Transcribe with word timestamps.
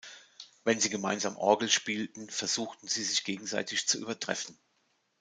Wenn 0.63 0.79
sie 0.79 0.89
gemeinsam 0.89 1.37
Orgel 1.37 1.69
spielten, 1.69 2.27
versuchten 2.27 2.87
sie 2.87 3.03
sich 3.03 3.23
gegenseitig 3.23 3.87
zu 3.87 3.99
übertreffen. 4.01 4.57